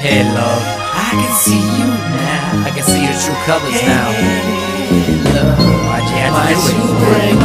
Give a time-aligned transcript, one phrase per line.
[0.00, 2.64] Hey, love, I can see you now.
[2.64, 4.08] I can see your true colors now.
[5.36, 6.80] Love, Why'd you have to do
[7.20, 7.36] it?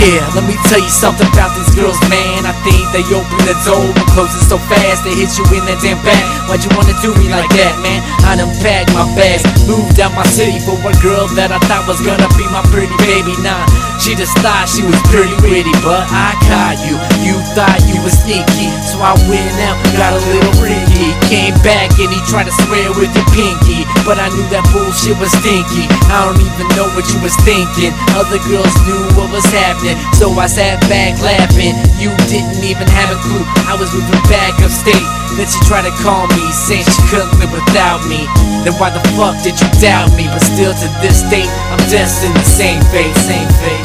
[0.00, 2.42] Yeah, let me tell you something about these girls, man.
[2.42, 3.86] I think they open the door
[4.18, 6.22] close it so fast they hit you in the damn back.
[6.50, 8.02] Why'd you wanna do me like that, man?
[8.26, 11.86] I done packed my bags, moved out my city for a girl that I thought
[11.86, 13.34] was gonna be my pretty baby.
[13.46, 13.62] Nah,
[14.02, 16.98] she just thought she was pretty witty, but I caught you.
[17.22, 21.17] You thought you was sneaky, so I went out, got a little freaky.
[21.66, 25.28] Back and he tried to swear with your pinky, but I knew that bullshit was
[25.42, 25.84] stinky.
[26.08, 27.92] I don't even know what you was thinking.
[28.16, 31.76] Other girls knew what was happening, so I sat back laughing.
[32.00, 33.44] You didn't even have a clue.
[33.68, 35.02] I was moving back upstate.
[35.36, 38.24] Then she tried to call me, saying she couldn't live without me.
[38.64, 40.24] Then why the fuck did you doubt me?
[40.32, 43.84] But still to this date, I'm destined the same fate, same fate.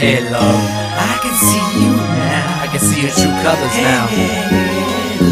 [0.00, 0.64] Hey, love,
[0.96, 2.62] I can see you now.
[2.62, 4.65] I can see your true colors now.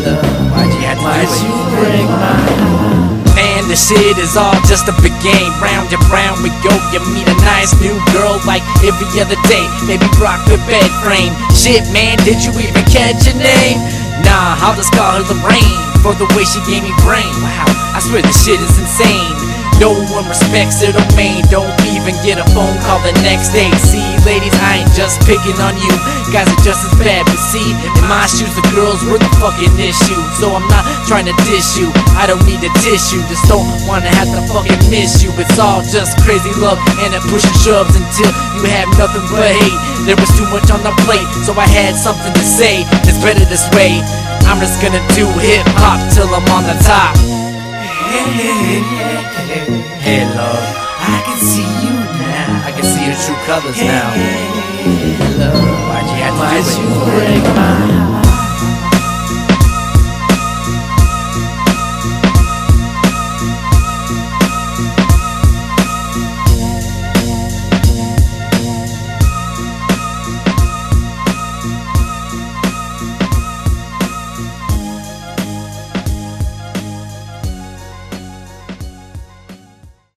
[0.04, 3.24] Why'd you to why'd you break my heart?
[3.32, 5.48] Man, the shit is all just a big game.
[5.64, 6.76] Round and round we go.
[6.92, 9.64] You meet a nice new girl like every other day.
[9.88, 11.32] Maybe rock the bed frame.
[11.56, 13.80] Shit, man, did you even catch her name?
[14.28, 17.32] Nah, I'll just call her Lorraine for the way she gave me brain.
[17.40, 17.64] Wow,
[17.96, 19.32] I swear this shit is insane.
[19.80, 21.42] No one respects her domain.
[21.48, 23.72] Don't even get a phone call the next day.
[23.80, 25.92] See, ladies, I ain't just picking on you.
[26.32, 29.76] Guys are just as bad, but see, in my shoes, the girls were the fucking
[29.76, 30.18] issue.
[30.40, 31.92] So I'm not trying to dish you.
[32.16, 33.20] I don't need a tissue.
[33.28, 35.30] Just don't wanna have to fucking miss you.
[35.36, 39.52] It's all just crazy love and it push and shoves until you have nothing but
[39.52, 39.80] hate.
[40.08, 42.82] There was too much on the plate, so I had something to say.
[43.04, 44.00] It's better this way.
[44.48, 47.14] I'm just gonna do hip hop till I'm on the top.
[50.00, 50.64] Hey, love,
[51.00, 51.73] I can see
[53.34, 54.10] see colors now.
[55.38, 55.54] Love,
[55.88, 56.53] Why'd you have to